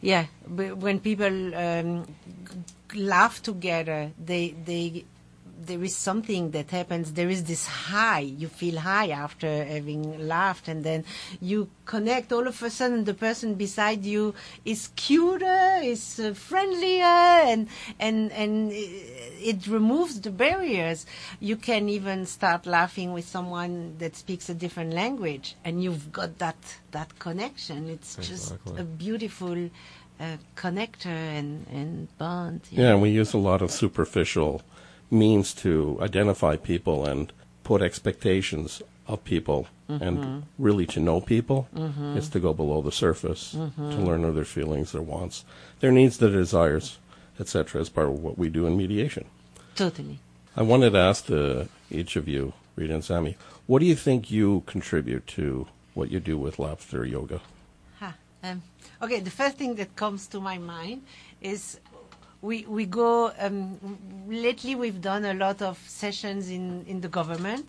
[0.00, 2.06] Yeah, when people um,
[2.94, 5.04] laugh together, they they
[5.66, 7.12] there is something that happens.
[7.12, 8.20] There is this high.
[8.20, 11.04] You feel high after having laughed, and then
[11.40, 12.32] you connect.
[12.32, 17.68] All of a sudden, the person beside you is cuter, is uh, friendlier, and
[17.98, 21.06] and and it removes the barriers.
[21.40, 26.38] You can even start laughing with someone that speaks a different language, and you've got
[26.38, 26.56] that
[26.92, 27.88] that connection.
[27.88, 29.70] It's just a beautiful
[30.18, 32.62] uh, connector and and bond.
[32.70, 34.62] Yeah, and we use a lot of superficial
[35.10, 37.32] means to identify people and
[37.64, 39.66] put expectations of people.
[39.88, 40.38] And mm-hmm.
[40.56, 42.16] really, to know people mm-hmm.
[42.16, 44.04] is to go below the surface, to mm-hmm.
[44.04, 45.44] learn of their feelings, their wants,
[45.80, 46.98] their needs, their desires,
[47.40, 49.24] etc., as part of what we do in mediation.
[49.74, 50.20] Totally.
[50.56, 54.30] I wanted to ask the, each of you, Rita and Sammy, what do you think
[54.30, 57.40] you contribute to what you do with laughter yoga?
[57.98, 58.14] Ha.
[58.44, 58.62] Um,
[59.02, 61.02] okay, the first thing that comes to my mind
[61.40, 61.80] is
[62.42, 63.32] we we go.
[63.38, 63.98] Um,
[64.28, 67.66] lately, we've done a lot of sessions in in the government.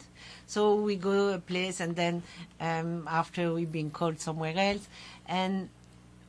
[0.48, 2.24] So we go a place, and then
[2.60, 4.88] um, after we've been called somewhere else,
[5.28, 5.70] and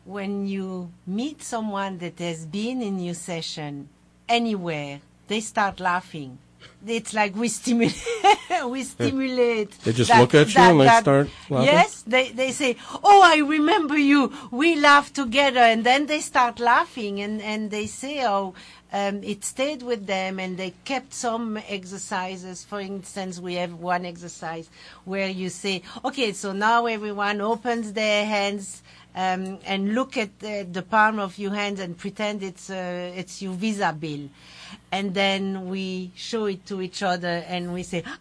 [0.05, 3.89] when you meet someone that has been in your session
[4.29, 6.39] anywhere, they start laughing.
[6.87, 8.03] It's like we stimulate,
[8.67, 9.71] we stimulate.
[9.85, 11.67] They just that- look at you that- and they that- start laughing?
[11.67, 14.33] Yes, they they say, "Oh, I remember you.
[14.51, 18.55] We laughed together," and then they start laughing, and and they say, "Oh."
[18.95, 22.63] Um, it stayed with them, and they kept some exercises.
[22.63, 24.69] For instance, we have one exercise
[25.07, 28.83] where you say, "Okay, so now everyone opens their hands
[29.15, 33.43] um, and look at the, the palm of your hand and pretend it's uh, it's
[33.43, 34.29] your visa bill,
[34.91, 38.03] and then we show it to each other and we say,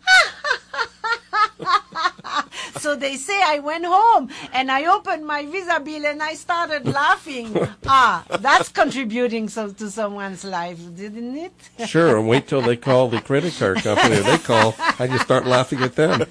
[2.80, 6.88] so they say I went home and I opened my visa bill and I started
[6.88, 7.56] laughing.
[7.88, 11.88] ah, that's contributing so, to someone's life, didn't it?
[11.88, 14.15] Sure, and wait till they call the credit card company.
[14.15, 16.25] They call, and you start laughing at them.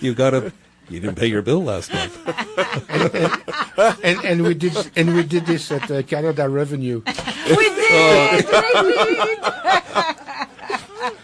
[0.00, 0.52] you got to,
[0.88, 2.18] you didn't pay your bill last month.
[4.04, 7.02] and and we did and we did this at uh, Canada Revenue.
[7.06, 7.14] we
[7.56, 8.46] did,
[8.84, 9.38] we did.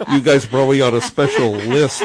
[0.08, 2.02] You guys probably on a special list.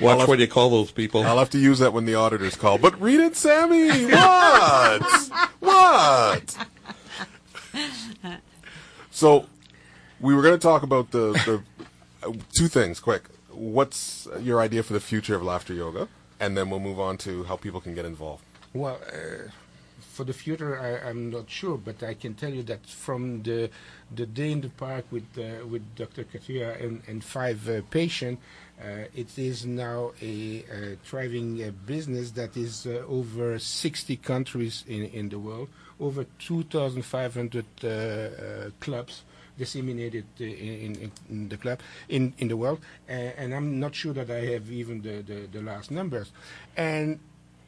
[0.00, 1.22] Watch when you call those people.
[1.22, 2.78] I'll have to use that when the auditors call.
[2.78, 4.06] But read it, Sammy.
[4.06, 5.02] What?
[5.60, 6.56] what?
[9.10, 9.46] So,
[10.20, 11.62] we were going to talk about the, the
[12.28, 13.00] uh, two things.
[13.00, 13.24] Quick,
[13.54, 16.08] what's your idea for the future of laughter yoga,
[16.40, 18.44] and then we'll move on to how people can get involved.
[18.72, 19.50] Well, uh,
[20.00, 23.70] for the future, I, I'm not sure, but I can tell you that from the
[24.14, 26.24] the day in the park with uh, with Dr.
[26.24, 28.40] Kataria and, and five uh, patients,
[28.80, 34.84] uh, it is now a, uh thriving uh, business that is uh, over 60 countries
[34.86, 35.68] in, in the world,
[36.00, 39.22] over 2,500 uh, uh, clubs
[39.56, 44.30] disseminated uh, in, in, the club in, in the world, and I'm not sure that
[44.30, 46.32] I have even the, the, the last numbers.
[46.76, 47.20] And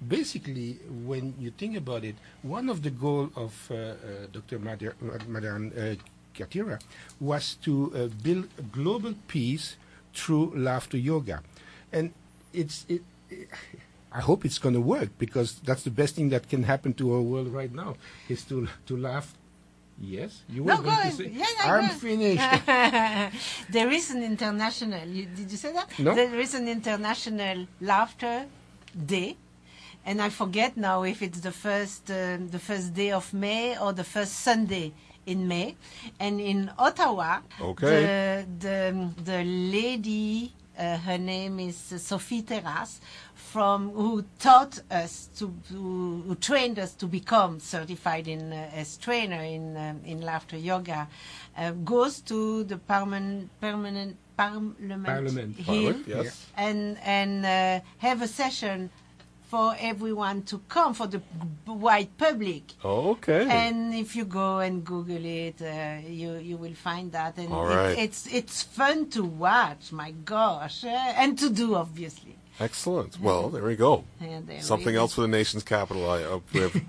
[0.06, 3.94] basically, when you think about it, one of the goals of uh, uh,
[4.32, 4.58] Dr.
[4.58, 5.94] Madan uh,
[6.34, 6.80] Kataria
[7.20, 9.76] was to uh, build global peace
[10.14, 11.42] through laughter yoga,
[11.92, 12.12] and
[12.52, 13.02] it's it.
[14.12, 17.14] I hope it's going to work because that's the best thing that can happen to
[17.14, 17.96] our world right now
[18.28, 19.34] is to to laugh.
[19.98, 21.30] Yes, you were No, go going to say.
[21.32, 22.66] Yeah, yeah, I'm finished.
[23.70, 25.06] there is an international.
[25.08, 25.88] You, did you say that?
[25.98, 26.14] No.
[26.14, 28.46] There is an international laughter
[29.06, 29.36] day,
[30.04, 33.92] and I forget now if it's the first uh, the first day of May or
[33.94, 34.92] the first Sunday
[35.24, 35.76] in May.
[36.20, 37.86] And in Ottawa, Okay.
[37.86, 40.52] the the the lady.
[40.78, 43.00] Uh, her name is Sophie Terras,
[43.34, 49.42] from who taught us to, who trained us to become certified in uh, as trainer
[49.42, 51.08] in um, in laughter yoga,
[51.56, 55.56] uh, goes to the permanent permanent parliament, Parliament,
[56.06, 56.46] yes.
[56.56, 58.90] and and uh, have a session
[59.48, 61.20] for everyone to come for the
[61.66, 62.62] wide public.
[62.84, 63.46] Okay.
[63.48, 67.68] And if you go and Google it, uh, you you will find that, and All
[67.70, 69.92] it- it's it's fun to watch.
[69.92, 70.88] My gosh, uh,
[71.22, 72.34] and to do obviously.
[72.58, 73.20] Excellent.
[73.20, 74.04] Well, there we go.
[74.20, 76.02] There Something we- else for the nation's capital.
[76.10, 76.40] I, uh,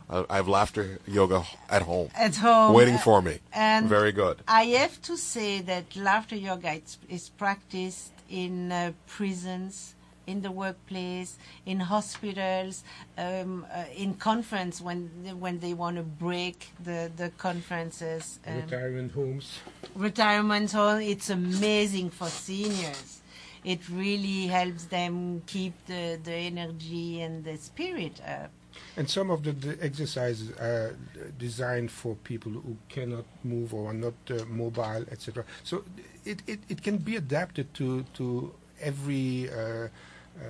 [0.10, 3.40] I I have laughter yoga at home, At home, waiting uh, for me.
[3.52, 4.36] and Very good.
[4.48, 9.96] I have to say that laughter yoga is, is practiced in uh, prisons,
[10.28, 12.84] in the workplace, in hospitals,
[13.18, 15.10] um, uh, in conference when
[15.40, 18.40] when they want to break the the conferences.
[18.46, 19.60] Um, Retirement homes.
[19.96, 21.02] retirement home.
[21.02, 23.22] It's amazing for seniors.
[23.64, 28.52] It really helps them keep the, the energy and the spirit up.
[28.96, 30.96] And some of the, the exercises are
[31.38, 35.44] designed for people who cannot move or are not uh, mobile, etc.
[35.64, 35.84] So
[36.24, 39.88] it, it, it can be adapted to, to every uh,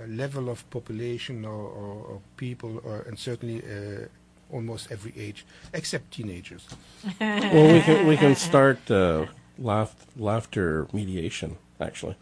[0.07, 4.07] level of population or, or, or people, or, and certainly uh,
[4.51, 6.67] almost every age, except teenagers.
[7.19, 9.25] well, we can we can start uh,
[9.57, 11.57] laugh, laughter mediation.
[11.79, 12.15] Actually,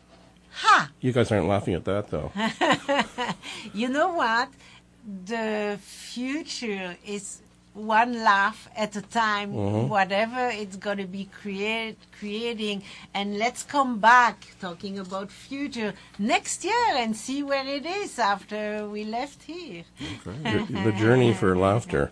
[0.62, 0.90] Ha!
[1.00, 2.32] you guys aren't laughing at that though.
[3.74, 4.50] You know what?
[5.26, 7.42] The future is
[7.76, 9.54] one laugh at a time,
[9.90, 12.84] whatever it's going to be create, creating.
[13.14, 18.88] And let's come back talking about future next year and see where it is after
[18.88, 19.84] we left here.
[20.24, 22.12] the, the journey for laughter.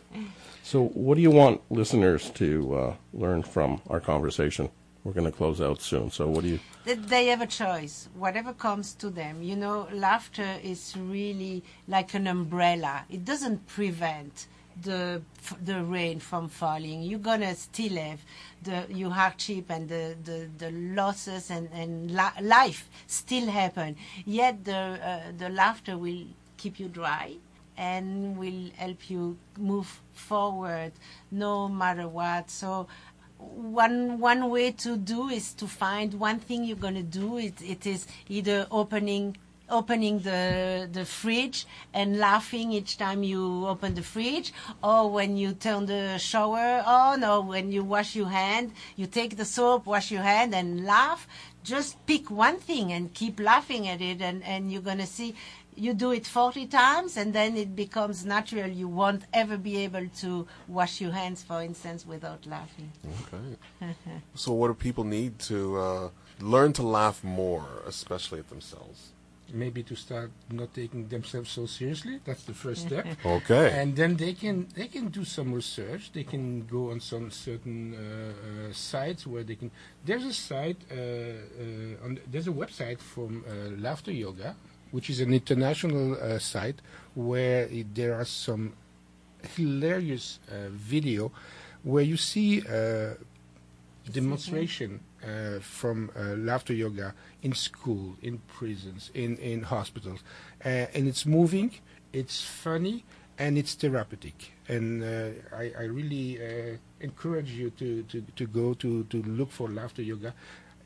[0.64, 4.70] So, what do you want listeners to uh, learn from our conversation?
[5.04, 6.12] We're going to close out soon.
[6.12, 6.60] So, what do you?
[6.86, 9.42] that they have a choice, whatever comes to them.
[9.42, 13.06] You know, laughter is really like an umbrella.
[13.10, 14.48] It doesn't prevent
[14.82, 15.22] the
[15.64, 17.04] the rain from falling.
[17.04, 18.20] You're gonna still have
[18.62, 23.96] the your hardship and the the, the losses and and life still happen.
[24.26, 26.26] Yet the uh, the laughter will
[26.58, 27.36] keep you dry
[27.78, 30.92] and will help you move forward
[31.32, 32.50] no matter what.
[32.50, 32.88] So
[33.40, 37.62] one one way to do is to find one thing you're going to do it,
[37.62, 39.38] it is either opening
[39.70, 44.54] opening the the fridge and laughing each time you open the fridge
[44.84, 49.38] or when you turn the shower on or when you wash your hand you take
[49.38, 51.28] the soap wash your hand and laugh
[51.64, 55.34] just pick one thing and keep laughing at it and and you're going to see
[55.76, 60.08] you do it 40 times and then it becomes natural you won't ever be able
[60.18, 62.92] to wash your hands for instance without laughing
[63.34, 63.92] Okay.
[64.36, 66.10] so, what do people need to uh,
[66.40, 69.12] learn to laugh more, especially at themselves?
[69.54, 72.20] Maybe to start not taking themselves so seriously.
[72.26, 73.06] That's the first step.
[73.26, 73.70] Okay.
[73.80, 76.12] and then they can they can do some research.
[76.12, 79.70] They can go on some certain uh, uh, sites where they can.
[80.04, 80.78] There's a site.
[80.92, 84.56] Uh, uh, on, there's a website from uh, Laughter Yoga,
[84.92, 86.82] which is an international uh, site
[87.14, 88.74] where it, there are some
[89.56, 91.32] hilarious uh, video
[91.84, 93.14] where you see uh,
[94.12, 100.20] demonstration uh, from uh, laughter yoga in school, in prisons, in, in hospitals.
[100.64, 101.72] Uh, and it's moving,
[102.12, 103.04] it's funny,
[103.38, 104.54] and it's therapeutic.
[104.68, 109.52] And uh, I, I really uh, encourage you to, to, to go to, to look
[109.52, 110.34] for laughter yoga.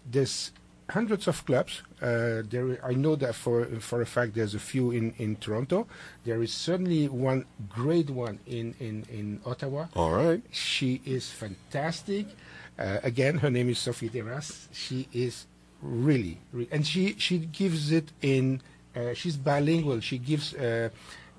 [0.09, 0.51] There's
[0.89, 1.81] hundreds of clubs.
[2.01, 5.87] Uh, there, I know that for for a fact there's a few in, in Toronto.
[6.23, 9.87] There is certainly one great one in, in, in Ottawa.
[9.95, 10.41] All right.
[10.51, 12.27] She is fantastic.
[12.77, 14.67] Uh, again, her name is Sophie Terras.
[14.71, 15.47] She is
[15.81, 18.61] really, re- and she she gives it in.
[18.95, 19.99] Uh, she's bilingual.
[20.01, 20.53] She gives.
[20.53, 20.89] Uh,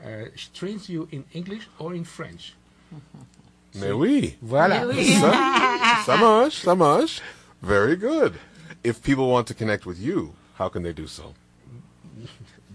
[0.05, 2.55] uh, she trains you in English or in French.
[3.75, 4.37] Mais oui.
[4.43, 4.81] Voilà.
[5.21, 7.21] Ça, ça marche, ça marche.
[7.63, 8.35] Very good.
[8.83, 11.35] If people want to connect with you, how can they do so?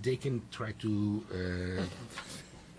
[0.01, 1.23] They can try to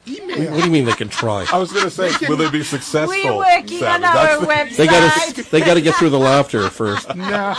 [0.06, 0.10] uh,
[0.50, 1.46] What do you mean they can try?
[1.52, 3.16] I was going to say, will they be successful?
[3.24, 4.04] we're working Sammy?
[4.06, 7.14] on our the- website They got to they got to get through the laughter first.
[7.16, 7.54] no,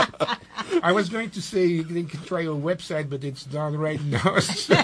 [0.83, 4.39] I was going to say they can try your website, but it's done right now.
[4.49, 4.75] so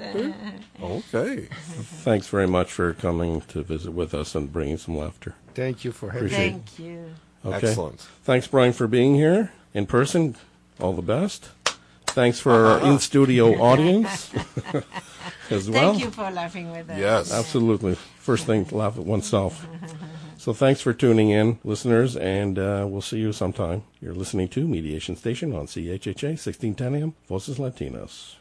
[0.83, 1.49] Okay.
[2.05, 5.35] Thanks very much for coming to visit with us and bringing some laughter.
[5.55, 6.63] Thank you for having Appreciate me.
[6.65, 7.05] Thank you.
[7.45, 7.69] Okay.
[7.69, 8.01] Excellent.
[8.25, 10.37] Thanks, Brian, for being here in person.
[10.81, 11.51] All the best.
[12.07, 14.33] Thanks for our in studio audience
[15.51, 15.93] as well.
[15.93, 16.99] Thank you for laughing with us.
[16.99, 17.33] Yes.
[17.33, 17.97] Absolutely.
[18.19, 19.67] First thing, laugh at oneself.
[20.37, 23.83] So thanks for tuning in, listeners, and uh, we'll see you sometime.
[24.03, 28.35] You're listening to Mediation Station on CHHA 1610 AM, Voices Latinos.